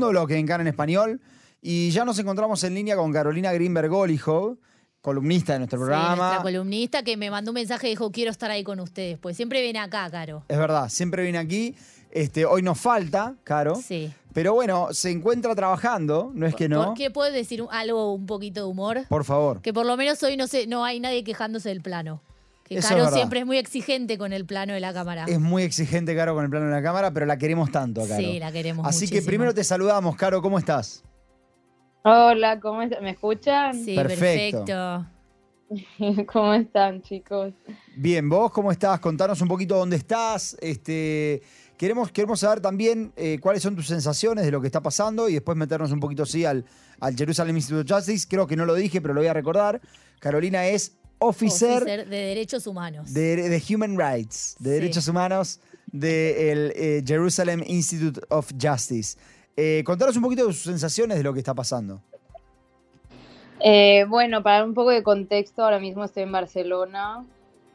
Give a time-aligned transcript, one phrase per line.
[0.00, 1.20] segundo bloque en Cara en Español.
[1.62, 4.56] Y ya nos encontramos en línea con Carolina Greenberg Olijo,
[5.02, 6.16] columnista de nuestro Sí, programa.
[6.16, 9.18] nuestra columnista que me mandó un mensaje y dijo, quiero estar ahí con ustedes.
[9.18, 10.42] Pues siempre viene acá, Caro.
[10.48, 11.74] Es verdad, siempre viene aquí.
[12.12, 13.76] Este, hoy nos falta, Caro.
[13.76, 14.10] Sí.
[14.32, 16.86] Pero bueno, se encuentra trabajando, no es que no.
[16.86, 19.00] ¿Por qué puedo decir algo, un poquito de humor?
[19.08, 19.60] Por favor.
[19.60, 22.22] Que por lo menos hoy no sé, no hay nadie quejándose del plano.
[22.70, 25.24] Que Eso es Caro siempre es muy exigente con el plano de la cámara.
[25.26, 28.22] Es muy exigente, Caro, con el plano de la cámara, pero la queremos tanto, Caro.
[28.22, 31.02] Sí, la queremos Así que primero te saludamos, Caro, ¿cómo estás?
[32.04, 33.02] Hola, ¿cómo están?
[33.02, 33.74] ¿Me escuchan?
[33.74, 34.64] Sí, Perfecto.
[34.64, 36.26] perfecto.
[36.32, 37.52] ¿Cómo están, chicos?
[37.96, 39.00] Bien, vos cómo estás?
[39.00, 40.56] Contanos un poquito dónde estás.
[40.60, 41.42] Este,
[41.76, 45.32] queremos, queremos saber también eh, cuáles son tus sensaciones de lo que está pasando y
[45.32, 46.64] después meternos un poquito sí al,
[47.00, 48.28] al Jerusalem Institute of Justice.
[48.30, 49.80] Creo que no lo dije, pero lo voy a recordar.
[50.20, 53.12] Carolina es officer, Officer de Derechos Humanos.
[53.14, 54.74] de, de Human Rights, de Sí.
[54.80, 55.60] Derechos Humanos
[55.92, 59.16] del eh, Jerusalem Institute of Justice.
[59.56, 62.00] Eh, contanos un poquito de sus sensaciones de lo que está pasando.
[63.60, 67.26] Eh, bueno, para dar un poco de contexto, ahora mismo estoy en Barcelona,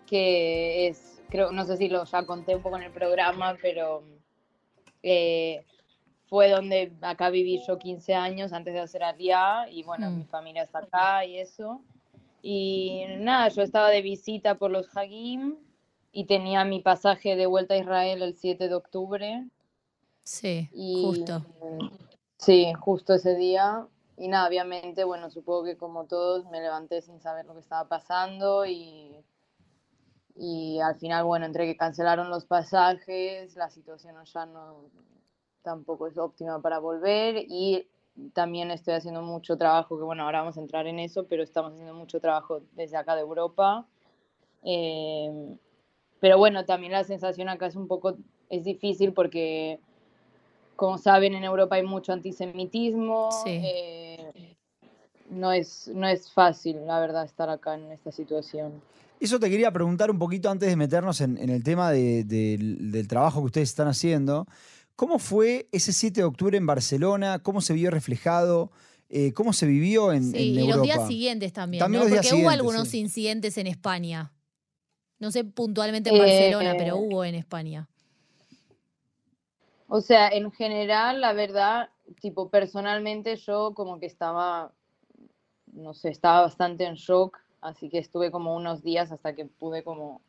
[0.08, 4.04] que es, creo, no sé si lo ya conté un poco en el programa, pero
[5.04, 5.64] eh,
[6.28, 10.18] fue donde acá viví yo 15 años antes de hacer Aliá, y bueno, Mm.
[10.18, 11.82] mi familia está acá y eso.
[12.48, 15.58] Y nada, yo estaba de visita por los Hagim
[16.12, 19.50] y tenía mi pasaje de vuelta a Israel el 7 de octubre.
[20.22, 21.44] Sí, Y, justo.
[22.38, 23.88] Sí, justo ese día.
[24.16, 27.88] Y nada, obviamente, bueno, supongo que como todos me levanté sin saber lo que estaba
[27.88, 29.26] pasando y,
[30.36, 34.92] y al final, bueno, entre que cancelaron los pasajes, la situación ya no
[35.64, 37.90] tampoco es óptima para volver y
[38.34, 41.74] también estoy haciendo mucho trabajo, que bueno, ahora vamos a entrar en eso, pero estamos
[41.74, 43.86] haciendo mucho trabajo desde acá de Europa.
[44.64, 45.56] Eh,
[46.20, 48.18] pero bueno, también la sensación acá es un poco,
[48.50, 49.80] es difícil porque
[50.76, 53.30] como saben, en Europa hay mucho antisemitismo.
[53.46, 53.62] Sí.
[53.64, 54.56] eh,
[55.30, 58.82] no, es, no es fácil, la verdad, estar acá en esta situación.
[59.20, 62.92] Eso te quería preguntar un poquito antes de meternos en, en el tema de- del-
[62.92, 64.46] del trabajo que ustedes están haciendo.
[64.96, 67.40] ¿Cómo fue ese 7 de octubre en Barcelona?
[67.40, 68.72] ¿Cómo se vio reflejado?
[69.10, 70.76] Eh, ¿Cómo se vivió en, Sí, en y Europa?
[70.78, 72.10] los días siguientes también, También ¿no?
[72.10, 73.00] Porque hubo algunos sí.
[73.00, 74.32] incidentes en España.
[75.20, 77.88] No sé puntualmente en Eh, Barcelona, pero hubo en España.
[79.88, 81.90] O sea, en general, la verdad,
[82.20, 84.72] tipo, personalmente yo como que estaba,
[85.74, 89.84] no sé, estaba bastante en shock, así que estuve como unos días hasta que pude
[89.84, 90.22] como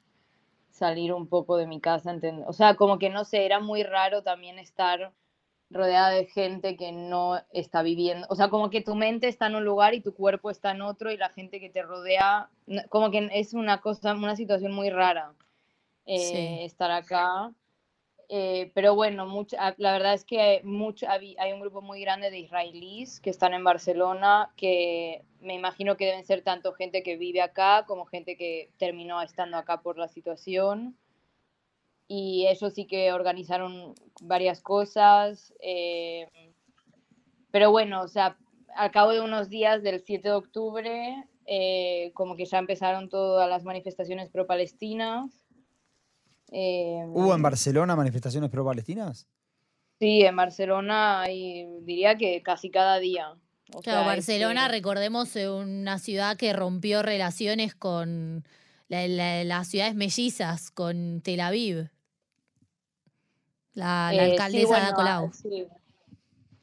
[0.76, 3.82] salir un poco de mi casa, enten- o sea, como que no sé, era muy
[3.82, 5.12] raro también estar
[5.70, 9.56] rodeada de gente que no está viviendo, o sea, como que tu mente está en
[9.56, 12.48] un lugar y tu cuerpo está en otro y la gente que te rodea,
[12.88, 15.32] como que es una cosa, una situación muy rara
[16.06, 16.64] eh, Sí.
[16.64, 17.52] estar acá.
[18.28, 22.30] Eh, pero bueno, mucha- ah, la verdad es que mucho, hay un grupo muy grande
[22.30, 27.16] de israelíes que están en Barcelona, que me imagino que deben ser tanto gente que
[27.16, 30.96] vive acá como gente que terminó estando acá por la situación.
[32.08, 35.52] Y ellos sí que organizaron varias cosas.
[35.60, 36.28] eh,
[37.50, 38.36] pero bueno, o sea,
[38.74, 43.48] al cabo de unos días del 7 de octubre, eh, como que ya empezaron todas
[43.48, 45.45] las manifestaciones pro-palestinas.
[46.52, 49.26] Eh, ¿Hubo en Barcelona manifestaciones pro-palestinas?
[49.98, 53.30] Sí, en Barcelona hay, diría que casi cada día.
[53.74, 58.44] O Claro, sea, Barcelona, este, recordemos, es una ciudad que rompió relaciones con
[58.88, 61.88] la- la- las ciudades mellizas, con Tel Aviv.
[63.74, 65.32] La, la eh, sí, alcaldesa bueno, Ada Colau.
[65.32, 65.66] Sí.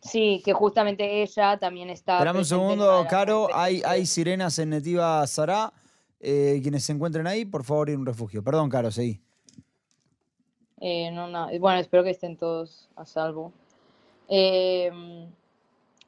[0.02, 2.14] Sí, que justamente ella también está.
[2.18, 3.48] Esperame un segundo, de Caro.
[3.54, 5.72] Hay, sirenas en Netiva Sará.
[6.20, 8.44] Eh, quienes se encuentren ahí, por favor, ir a un refugio.
[8.44, 9.22] Perdón, Caro, seguí.
[10.86, 13.54] Eh, no, no, Bueno, espero que estén todos a salvo.
[14.28, 14.92] Eh,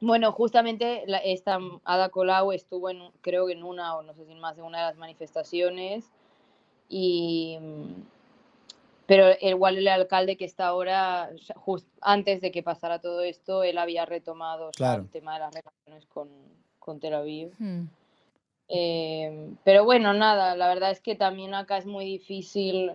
[0.02, 4.26] bueno, justamente la- esta Ada Colau estuvo en, creo que en una o no sé
[4.26, 6.12] si en más de una de las manifestaciones
[6.90, 7.58] y
[9.08, 11.30] pero igual el alcalde que está ahora,
[12.02, 15.04] antes de que pasara todo esto, él había retomado Claro.
[15.04, 16.28] el tema de las relaciones con,
[16.80, 17.54] con Tel Aviv.
[17.60, 17.84] Hmm.
[18.68, 22.94] Eh, pero bueno, nada, la verdad es que también acá es muy difícil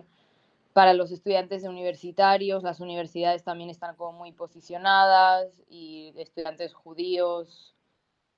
[0.73, 7.75] para los estudiantes universitarios, las universidades también están como muy posicionadas y estudiantes judíos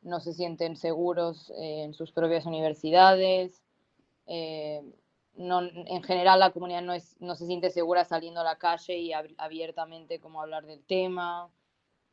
[0.01, 3.61] no se sienten seguros eh, en sus propias universidades.
[4.27, 4.81] Eh,
[5.35, 8.97] no, en general la comunidad no, es, no se siente segura saliendo a la calle
[8.97, 11.49] y ab- abiertamente como hablar del tema.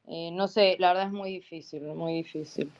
[0.06, 2.70] Eh, no sé, la verdad es muy difícil, muy difícil.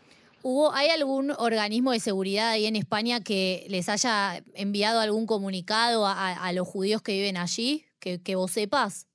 [0.43, 6.07] ¿Hubo, ¿Hay algún organismo de seguridad ahí en España que les haya enviado algún comunicado
[6.07, 7.85] a, a- a los judíos que viven allí?
[7.99, 9.07] Que, que vos sepas.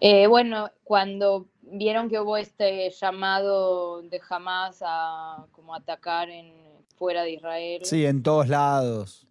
[0.00, 6.52] Eh, bueno, cuando vieron que hubo este llamado de Hamas a como atacar en,
[6.96, 7.84] fuera de Israel.
[7.84, 9.26] Sí, en todos lados.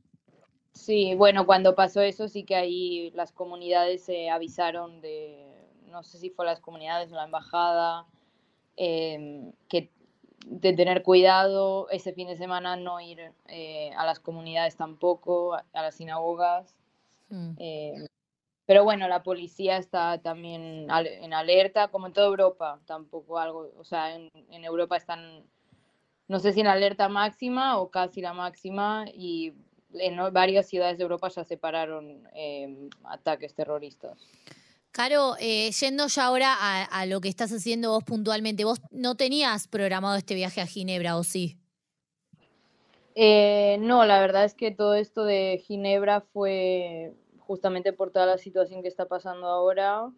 [0.73, 5.45] Sí, bueno, cuando pasó eso sí que ahí las comunidades se avisaron de,
[5.89, 8.05] no sé si fue las comunidades o la embajada,
[8.75, 9.91] em, que
[10.45, 15.65] de tener cuidado ese fin de semana, no ir eh, a las comunidades tampoco, a,
[15.73, 16.75] las sinagogas.
[17.29, 17.51] Mm.
[17.57, 18.05] em,
[18.65, 23.71] pero bueno, la policía está también al- en alerta, como en toda Europa, tampoco algo,
[23.77, 25.43] o sea, en, en Europa están,
[26.27, 29.53] no sé si en alerta máxima o casi la máxima, y
[29.93, 34.17] en varias ciudades de Europa ya se pararon em, ataques terroristas.
[34.93, 39.15] Caro, eh, yendo ya ahora a, a lo que estás haciendo vos puntualmente, vos no
[39.15, 41.57] tenías programado este viaje a Ginebra, ¿o sí?
[43.15, 48.37] Eh, no, la verdad es que todo esto de Ginebra fue justamente por toda la
[48.37, 50.11] situación que está pasando ahora.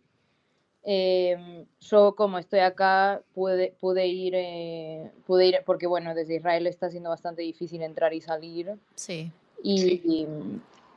[0.84, 6.68] Em, yo como estoy acá pude, pude ir, eh, pude ir, porque bueno, desde Israel
[6.68, 8.76] está siendo bastante difícil entrar y salir.
[8.96, 9.32] Sí.
[9.64, 10.28] Y, y,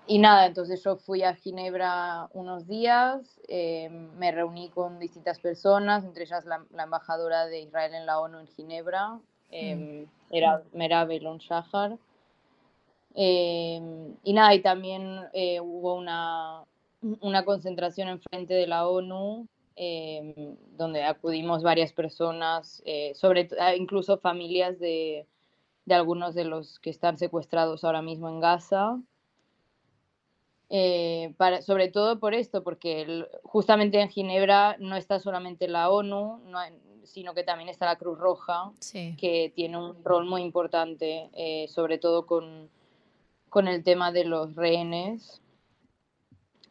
[0.08, 6.04] y nada, entonces yo fui a Ginebra unos días, eh, me reuní con distintas personas,
[6.04, 9.20] entre ellas la, la embajadora de Israel en la ONU en Ginebra,
[9.50, 11.98] eh, era Merab Elon Shahar.
[13.14, 13.80] Eh,
[14.22, 16.64] y nada, y también eh, hubo una,
[17.20, 19.46] una concentración enfrente de la ONU,
[20.76, 22.82] donde acudimos varias personas,
[23.14, 25.24] sobre ah, incluso familias de,
[25.84, 28.98] de algunos de los que están secuestrados ahora mismo en Gaza.
[30.70, 35.90] Eh, para, sobre todo por esto, porque el- justamente en Ginebra no está solamente la
[35.90, 36.58] ONU, no
[37.04, 39.16] sino que también está la Cruz Roja, Sí.
[39.18, 42.68] que tiene un rol muy importante, eh, sobre todo con,
[43.48, 45.40] con el tema de los rehenes.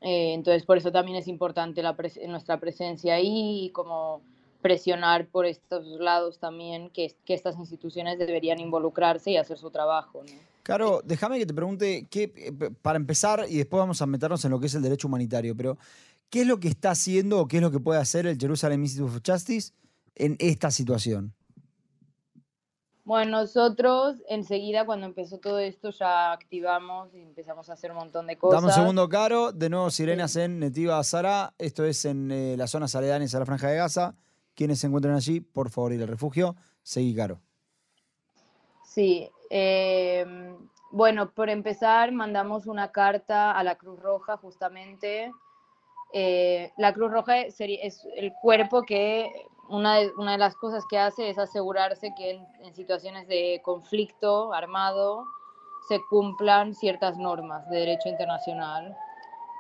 [0.01, 4.21] Eh, entonces, por eso también es importante la pres- nuestra presencia ahí y como
[4.61, 10.21] presionar por estos lados también que, que estas instituciones deberían involucrarse y hacer su trabajo.
[10.23, 10.31] ¿no?
[10.67, 14.51] Caro, déjame que te pregunte, qué, eh, para empezar, y después vamos a meternos en
[14.51, 15.77] lo que es el derecho humanitario, pero
[16.29, 18.81] ¿qué es lo que está haciendo o qué es lo que puede hacer el Jerusalem
[18.81, 19.71] Institute of Justice
[20.15, 21.33] en esta situación?
[23.05, 28.27] Bueno, nosotros enseguida cuando empezó todo esto ya activamos y empezamos a hacer un montón
[28.27, 28.59] de cosas.
[28.59, 29.53] Dame un segundo, Caro.
[29.53, 31.53] De nuevo, sirenas en Netiva Sara.
[31.57, 34.15] Esto es en eh, las zonas aledañas a la Franja de Gaza.
[34.53, 36.57] Quienes se encuentren allí, por favor, ir al refugio.
[36.83, 37.39] Seguí, Caro.
[38.83, 40.25] Sí, eh,
[40.91, 45.31] bueno, por empezar, mandamos una carta a la Cruz Roja justamente.
[46.13, 49.29] Eh, la Cruz Roja es el cuerpo que
[49.69, 55.25] una de, las cosas que hace es asegurarse que en situaciones de conflicto armado
[55.87, 58.95] se cumplan ciertas normas de derecho internacional.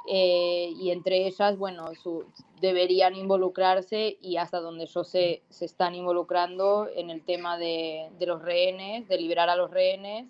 [0.07, 2.25] Eh, y entre ellas, bueno, su-
[2.61, 8.25] deberían involucrarse y hasta donde yo sé, se están involucrando en el tema de, de
[8.25, 10.25] los rehenes, de liberar a los rehenes.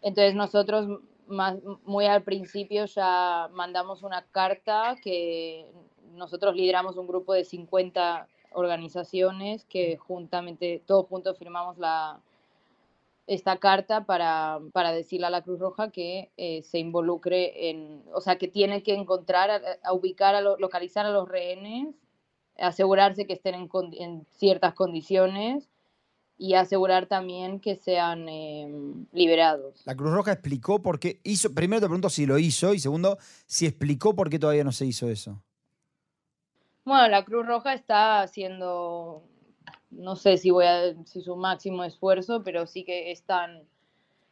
[0.00, 5.66] Entonces nosotros más, muy al principio ya mandamos una carta que
[6.14, 12.20] nosotros lideramos un grupo de 50 organizaciones que juntamente, todos juntos firmamos la,
[13.28, 18.20] esta carta para, para decirle a la Cruz Roja que eh, se involucre en, o
[18.20, 21.94] sea, que tiene que encontrar, a, a ubicar, a lo- localizar a los rehenes,
[22.58, 25.68] asegurarse que estén en, ciertas condiciones
[26.38, 28.66] y asegurar también que sean eh,
[29.12, 29.82] liberados.
[29.84, 31.54] La Cruz Roja explicó por qué hizo.
[31.54, 34.86] Primero te pregunto si lo hizo y segundo, si explicó por qué todavía no se
[34.86, 35.42] hizo eso.
[36.84, 39.22] Bueno, la Cruz Roja está haciendo,
[39.90, 43.62] no sé si voy a si su máximo esfuerzo, pero sí que están,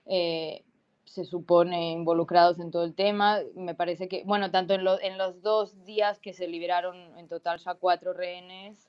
[0.06, 0.64] eh,
[1.04, 3.40] se supone, involucrados en todo el tema.
[3.54, 7.58] Me parece que, bueno, tanto en, en los dos días que se liberaron en total
[7.58, 8.88] ya cuatro rehenes,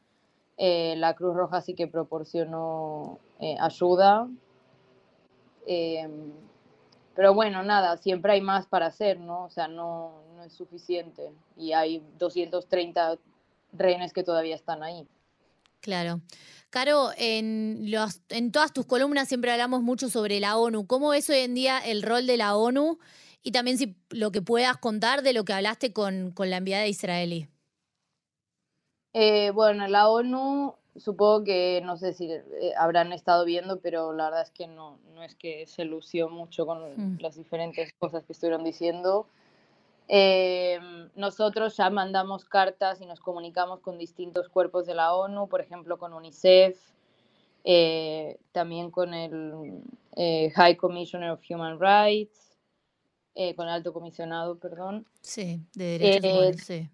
[0.58, 4.28] eh, la Cruz Roja sí que proporcionó eh, ayuda.
[5.68, 6.32] Em,
[7.16, 9.46] pero bueno, nada, siempre hay más para hacer, ¿no?
[9.46, 11.32] O sea, no, no es suficiente.
[11.56, 13.18] Y hay 230
[13.74, 15.08] rehenes que todavía están ahí.
[15.82, 16.22] Claro.
[16.70, 20.86] Caro, en, los, en todas tus columnas siempre hablamos mucho sobre la ONU.
[20.86, 23.00] ¿Cómo es hoy en día el rol de la ONU?
[23.42, 26.86] Y también si lo que puedas contar de lo que hablaste con, con la enviada
[26.88, 27.48] israelí.
[29.14, 32.44] Eh, bueno, la ONU, supongo que, no sé si eh,
[32.78, 36.66] habrán estado viendo, pero la verdad es que no, no es que se lució mucho
[36.66, 37.20] con Mm.
[37.22, 39.28] las diferentes cosas que estuvieron diciendo.
[40.08, 40.80] Eh,
[41.16, 45.98] nosotros ya mandamos cartas y nos comunicamos con distintos cuerpos de la ONU, por ejemplo,
[45.98, 46.80] con UNICEF,
[47.64, 49.82] eh, también con el
[50.16, 52.58] eh, High Commissioner of Human Rights,
[53.36, 55.06] eh, con el Alto Comisionado, perdón.
[55.22, 56.90] Sí, de derechos Eh, humanos, sí.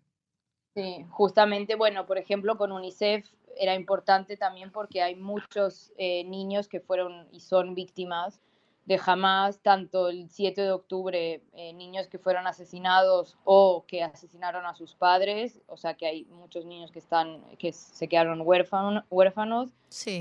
[0.75, 6.67] Sí, justamente, bueno, por ejemplo, con UNICEF era importante también porque hay muchos eh, niños
[6.67, 8.41] que fueron y son víctimas
[8.86, 14.66] de Hamas, tanto el 7 de octubre, eh, niños que fueron asesinados o que asesinaron
[14.66, 19.70] a sus padres, o sea que hay muchos niños que, están, que se quedaron huérfanos.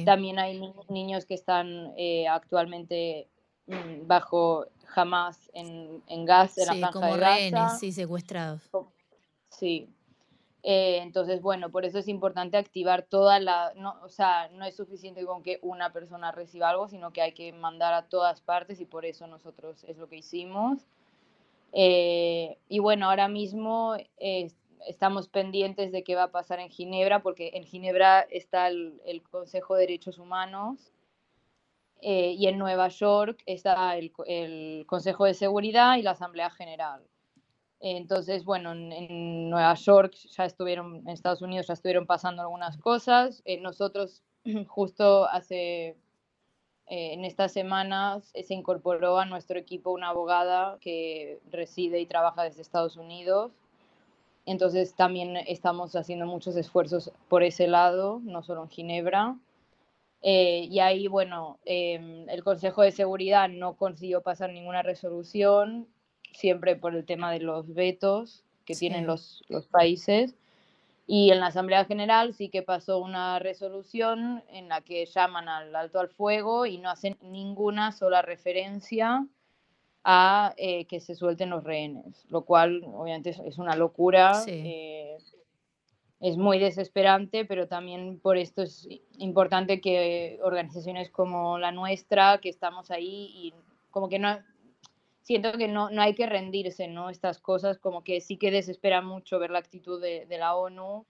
[0.04, 3.28] También hay niños que están eh, actualmente
[3.66, 8.62] mm, bajo Hamas en, en Gaza, en la franja como de rehenes, sí, secuestrados.
[9.48, 9.88] Sí,
[10.62, 14.76] eh, entonces, bueno, por eso es importante activar toda la, no, o sea, no es
[14.76, 18.80] suficiente con que una persona reciba algo, sino que hay que mandar a todas partes
[18.80, 20.86] y por eso nosotros es lo que hicimos.
[21.72, 23.96] Eh, y bueno, ahora mismo
[24.86, 29.74] estamos pendientes de qué va a pasar en Ginebra, porque en Ginebra está el, Consejo
[29.74, 30.92] de Derechos Humanos
[32.00, 37.02] eh, y en Nueva York está el, el Consejo de Seguridad y la Asamblea General.
[37.84, 43.42] Entonces, bueno, en, Nueva York ya estuvieron, en Estados Unidos ya estuvieron pasando algunas cosas.
[43.44, 44.22] Eh, nosotros
[44.68, 45.96] justo hace, eh,
[46.86, 52.44] en estas semanas, eh, se incorporó a nuestro equipo una abogada que reside y trabaja
[52.44, 53.50] desde Estados Unidos.
[54.46, 59.36] Entonces también estamos haciendo muchos esfuerzos por ese lado, no solo en Ginebra.
[60.22, 65.88] y ahí, bueno, em, el Consejo de Seguridad no consiguió pasar ninguna resolución
[66.32, 70.34] siempre por el tema de los vetos que tienen los, los países.
[71.06, 75.74] Y en la Asamblea General sí que pasó una resolución en la que llaman al
[75.74, 79.26] alto al fuego y no hacen ninguna sola referencia
[80.04, 84.42] a eh, que se suelten los rehenes, lo cual obviamente es, una locura.
[84.46, 85.16] Eh,
[86.20, 92.48] es muy desesperante, pero también por esto es importante que organizaciones como la nuestra, que
[92.48, 93.54] estamos ahí y
[93.90, 94.38] como que no,
[95.22, 97.10] siento que no, no hay que rendirse, ¿no?
[97.10, 101.06] Estas cosas como que sí que desespera mucho ver la actitud de, de la ONU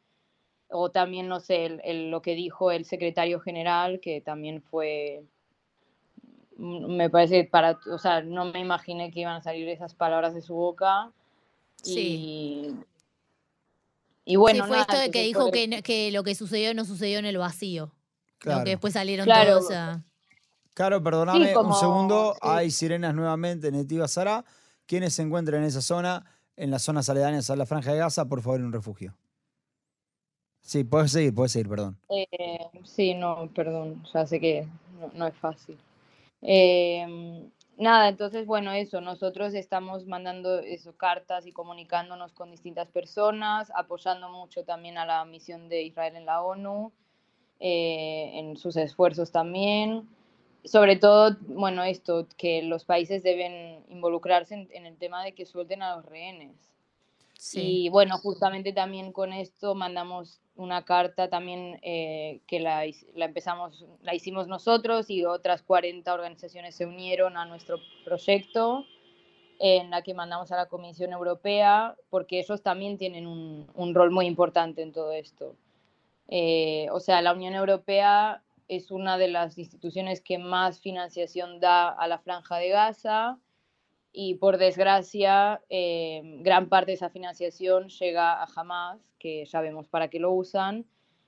[0.73, 5.25] o también, no sé, el, lo que dijo el secretario general, que también fue,
[6.57, 10.35] mm, me parece, para, o sea, no me imaginé que iban a salir esas palabras
[10.35, 11.13] de su boca.
[11.83, 12.75] Sí.
[14.25, 17.19] Y, bueno, sí, fue esto de que dijo que, que, lo que sucedió no sucedió
[17.19, 17.93] en el vacío.
[18.39, 18.65] Claro.
[18.65, 20.03] que después salieron todos a...
[20.75, 22.35] Caro, perdóname un segundo.
[22.41, 24.45] Hay sirenas nuevamente en Etiva Sara.
[24.87, 26.25] Quienes se encuentren en esa zona,
[26.57, 29.15] en las zonas aledañas a la Franja de Gaza, por favor, en un refugio.
[30.63, 31.99] Sí, puedes seguir, puedes seguir, perdón.
[32.09, 34.67] Eh, sí, no, perdón, ya sé que
[35.15, 35.77] no, es fácil.
[36.41, 43.71] Eh, nada, entonces, bueno, eso, nosotros estamos mandando eso, cartas y comunicándonos con distintas personas,
[43.75, 46.93] apoyando mucho también a la misión de Israel en la ONU,
[47.61, 50.09] eh, en sus esfuerzos también
[50.65, 55.83] sobre todo, bueno, esto, que los países deben involucrarse en, el tema de que suelten
[55.83, 56.57] a los rehenes.
[57.55, 62.85] Y bueno, justamente también con esto mandamos una carta también eh, que la,
[63.17, 68.85] la, empezamos, la hicimos nosotros y otras 40 organizaciones se unieron a nuestro proyecto
[69.59, 74.13] en la que mandamos a la Comisión Europea porque ellos también tienen un, un rol
[74.13, 75.57] muy importante en todo esto.
[76.29, 78.43] Eh, o sea, la Unión Europea
[78.77, 83.39] es una de las instituciones que más financiación da a la franja de Gaza
[84.13, 89.89] y por desgracia eh, gran parte de esa financiación llega a Hamas, que ya vemos
[89.89, 90.87] para qué lo usan,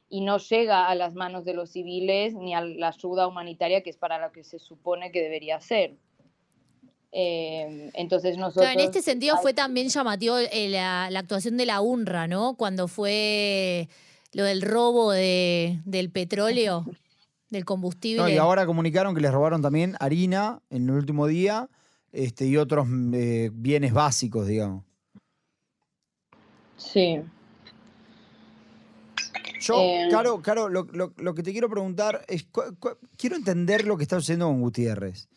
[0.09, 3.91] y no llega a las manos de los civiles ni a la ayuda humanitaria que
[3.91, 5.97] es para lo que se supone que debería ser.
[7.13, 8.73] Eh, entonces nosotros...
[8.73, 12.57] en este sentido fue también llamativo eh, la, la, actuación de la UNRWA, ¿no?
[12.57, 13.89] Cuando fue
[14.33, 16.87] lo del robo de, del petróleo.
[17.51, 18.33] del combustible.
[18.33, 21.69] y ahora comunicaron que les robaron también harina en el último día
[22.13, 24.85] este, y otros eh, bienes básicos, digamos.
[26.77, 27.21] Sí.
[29.61, 32.47] Yo, eh, Caro, Caro lo, que te quiero preguntar es,
[33.17, 35.29] quiero entender lo que está sucediendo con Gutiérrez.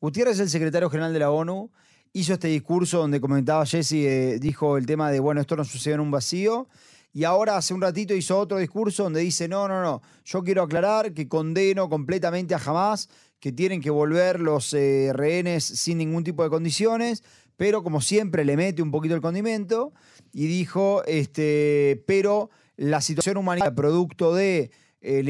[0.00, 1.70] Gutiérrez es el secretario general de la ONU,
[2.12, 5.96] hizo este discurso donde comentaba Jesse, eh, dijo el tema de, bueno, esto no sucedió
[5.96, 6.68] en un vacío,
[7.16, 10.62] y ahora hace un ratito hizo otro discurso donde dice, no, no, no, yo quiero
[10.62, 13.08] aclarar que condeno completamente a Hamas,
[13.40, 17.24] que tienen que volver los eh, rehenes sin ningún tipo de condiciones,
[17.56, 19.94] pero como siempre le mete un poquito el condimento
[20.30, 24.70] y dijo, este, pero la situación humanitaria producto de
[25.00, 25.22] eh,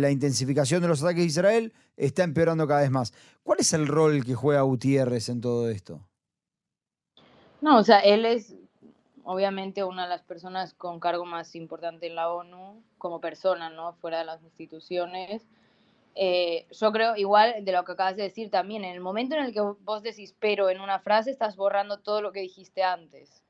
[0.00, 3.12] la, intensificación de los ataques de Israel está empeorando cada vez más.
[3.42, 6.00] ¿Cuál es el rol que juega Gutiérrez en todo esto?
[7.60, 8.54] No, o sea, él es
[9.24, 13.92] obviamente una de las personas con cargo más importante en la ONU, como persona, ¿no?
[13.94, 15.46] Fuera de las instituciones.
[16.14, 19.44] Eh, yo creo, igual de lo que acabas de decir también, en el momento en
[19.44, 23.42] el que vos decís pero en una frase, estás borrando todo lo que dijiste antes.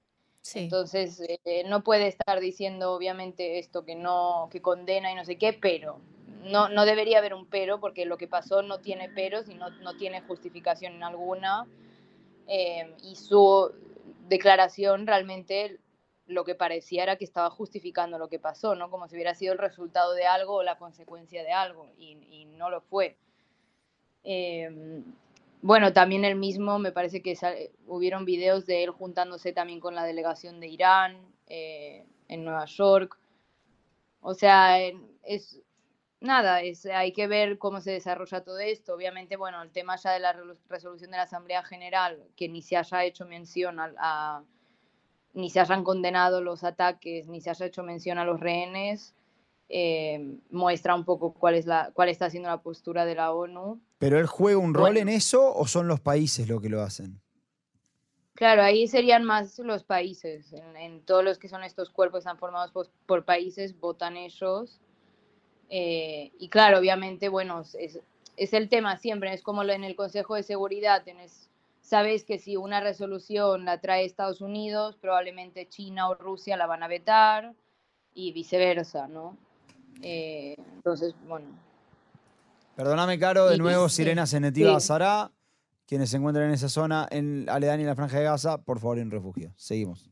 [0.55, 5.37] Entonces, eh, no puede estar diciendo, obviamente, esto que no, que condena y no sé
[5.37, 6.01] qué, pero
[6.45, 9.71] no, no debería haber un pero, porque lo que pasó no tiene peros y no,
[9.71, 11.67] no tiene justificación alguna.
[12.47, 13.71] Eh, y su
[14.31, 15.79] declaración realmente
[16.27, 18.89] lo que parecía era que estaba justificando lo que pasó, ¿no?
[18.89, 22.71] Como si hubiera sido el resultado de algo o la consecuencia de algo, y, no
[22.71, 23.17] lo fue.
[24.23, 25.03] Eh,
[25.63, 27.37] bueno, también el mismo, me parece que
[27.87, 33.19] hubieron videos de él juntándose también con la delegación de Irán eh, en Nueva York.
[34.21, 34.79] O sea,
[35.25, 35.61] es
[36.21, 38.95] nada, es, hay que ver cómo se desarrolla todo esto.
[38.95, 40.37] Obviamente, bueno, el tema ya de la
[40.69, 44.45] resolución de la Asamblea General, que ni se haya hecho mención a
[45.33, 49.15] ni se hayan condenado los ataques, ni se haya hecho mención a los rehenes,
[49.69, 53.81] eh, muestra un poco cuál, es la, cuál está siendo la postura de la ONU.
[53.99, 57.21] ¿Pero él juega un rol en eso o son los países los que lo hacen?
[58.35, 60.53] Claro, ahí serían más los países.
[60.53, 62.73] En, todos los que son estos cuerpos están formados
[63.07, 64.81] por, países, votan ellos.
[65.71, 68.01] Eh, y claro, obviamente, bueno, es,
[68.37, 71.49] es, el tema siempre, es como en el Consejo de Seguridad, tienes,
[71.81, 76.83] sabes que si una resolución la trae Estados Unidos, probablemente China o Rusia la van
[76.83, 77.55] a vetar
[78.15, 79.37] y viceversa, ¿no?
[80.03, 81.47] Eh, entonces, bueno.
[82.75, 85.31] Perdóname, Caro, de nuevo, Sirena Senetiva Sara,
[85.87, 88.99] quienes se encuentran en esa zona, en Aledaña y la Franja de Gaza, por favor,
[88.99, 89.53] en refugio.
[89.55, 90.11] Seguimos.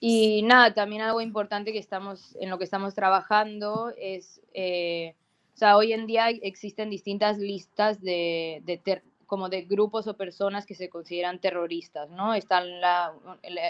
[0.00, 5.14] Y nada, también algo importante que estamos, en lo que estamos trabajando es, eh,
[5.54, 10.66] o sea, hoy en día existen distintas listas de, de como de grupos o personas
[10.66, 12.34] que se consideran terroristas, ¿no?
[12.34, 13.14] Están la,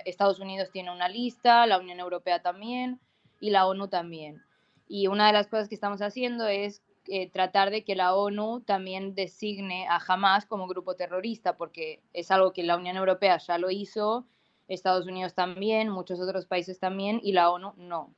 [0.06, 3.00] Estados Unidos tiene una lista, la Unión Europea también,
[3.40, 4.40] y la ONU también.
[4.88, 8.60] Y una de las cosas que estamos haciendo es eh, tratar de que la ONU
[8.60, 13.58] también designe a Hamas como grupo terrorista, porque es algo que la Unión Europea ya
[13.58, 14.26] lo hizo,
[14.74, 18.10] Estados Unidos también, muchos otros países también, y la ONU no.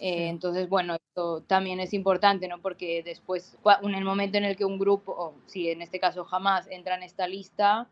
[0.00, 2.60] Eh, entonces, bueno, esto también es importante, ¿no?
[2.60, 6.26] Porque después, en el momento en el que un grupo, o si en este caso
[6.30, 7.88] Hamas entra en esta lista,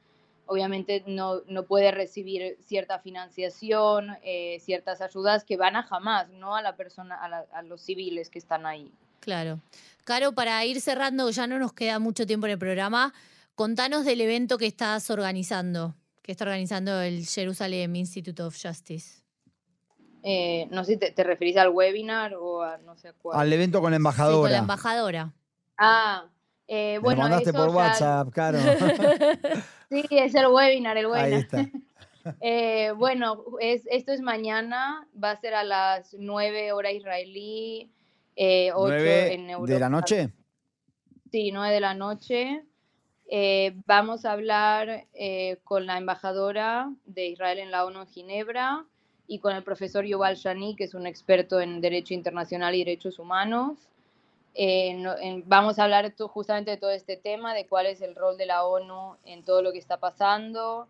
[0.47, 6.57] obviamente no, no puede recibir cierta financiación, eh, ciertas ayudas que van a jamás, no
[6.57, 7.19] a la persona,
[7.53, 8.91] a, los civiles que están ahí.
[9.21, 9.61] Claro.
[10.05, 13.15] Caro, para ir cerrando, ya no nos queda mucho tiempo en el programa,
[13.55, 19.23] contanos del evento que estás organizando, que está organizando el Jerusalem Institute of Justice.
[20.23, 23.41] Eh, no sé si te, referís al webinar o a no sé cuál.
[23.41, 24.37] Al evento con la embajadora.
[24.37, 25.33] Sí, con la embajadora.
[25.77, 26.29] Ah,
[26.69, 27.23] eh, bueno.
[27.23, 28.59] lo mandaste por WhatsApp, Caro.
[29.91, 31.33] Sí, es el webinar, el webinar.
[31.33, 31.69] Ahí está.
[32.41, 37.91] Eh, bueno, es, esto es mañana, va a ser a las 9 hora israelí,
[38.37, 39.73] eh, 8 en Europa.
[39.73, 40.33] ¿De la noche?
[41.33, 42.65] Sí, 9 de la noche.
[43.35, 48.85] Eh, vamos a hablar eh, con la embajadora de Israel en la ONU en Ginebra
[49.27, 53.19] y con el profesor Yuval Shani, que es un experto en Derecho Internacional y Derechos
[53.19, 53.89] Humanos.
[54.55, 58.45] Eh, vamos a hablar justamente de todo este tema, de cuál es el rol de
[58.45, 60.87] la ONU en todo lo que está pasando,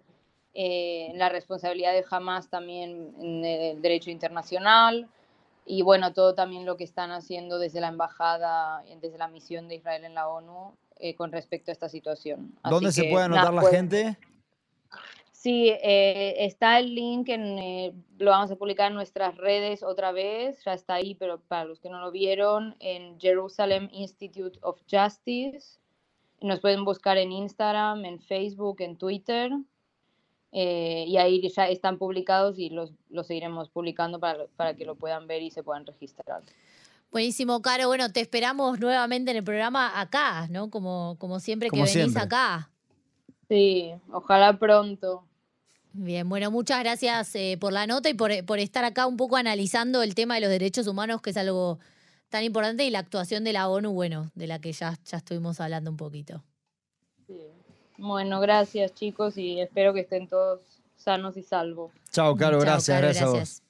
[0.52, 5.09] eh, la responsabilidad de Hamas también en el derecho internacional
[5.64, 9.76] y bueno, todo también lo que están haciendo desde la embajada, desde la misión de
[9.76, 10.72] Israel en la ONU
[11.03, 12.55] eh, con respecto a esta situación.
[12.71, 14.17] ¿Dónde se puede anotar la gente?
[15.43, 20.12] Sí, eh, está el link, en, eh, lo vamos a publicar en nuestras redes otra
[20.12, 24.81] vez, ya está ahí, pero para los que no lo vieron, en Jerusalem Institute of
[24.88, 25.81] Justice.
[26.41, 29.51] Nos pueden buscar en Instagram, en Facebook, en Twitter.
[30.53, 34.95] Eh, y ahí ya están publicados y los, los seguiremos publicando para, para, que lo
[34.95, 36.43] puedan ver y se puedan registrar.
[37.12, 37.88] Buenísimo, Caro.
[37.88, 40.70] Bueno, te esperamos nuevamente en el programa acá, ¿no?
[40.70, 42.70] Como, como siempre que venís acá.
[43.48, 45.22] Sí, ojalá pronto.
[45.92, 50.03] Bien, bueno, muchas gracias eh, por la nota y por, estar acá un poco analizando
[50.03, 51.79] el tema de los derechos humanos, que es algo
[52.31, 55.61] tan importante, y la actuación de la ONU, bueno, de la que ya, ya estuvimos
[55.61, 56.42] hablando un poquito.
[57.98, 60.61] Bueno, gracias chicos y espero que estén todos
[60.96, 61.92] sanos y salvos.
[62.11, 63.62] Chao, Caro, gracias, gracias.